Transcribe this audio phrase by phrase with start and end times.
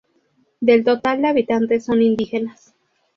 [0.61, 2.73] Del total de habitantes son indígenas.